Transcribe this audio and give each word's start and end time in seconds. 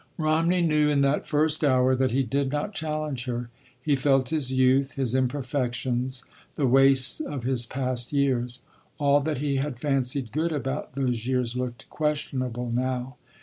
Romney 0.17 0.63
knew 0.63 0.89
in 0.89 1.01
that 1.01 1.27
first 1.27 1.63
hour 1.63 1.95
that 1.95 2.09
he 2.09 2.23
did 2.23 2.51
not 2.51 2.73
challenge 2.73 3.25
her. 3.25 3.51
He 3.79 3.95
felt 3.95 4.29
his 4.29 4.51
youth, 4.51 4.93
his 4.93 5.13
imperfections, 5.13 6.23
the 6.55 6.65
wastes 6.65 7.19
of 7.19 7.43
his 7.43 7.67
past 7.67 8.11
years. 8.11 8.61
All 8.97 9.19
that 9.19 9.37
he 9.37 9.57
had 9.57 9.77
fancied 9.77 10.31
good 10.31 10.51
about 10.51 10.95
those 10.95 11.27
years 11.27 11.55
looked 11.55 11.87
questionable 11.91 12.71
now. 12.73 13.17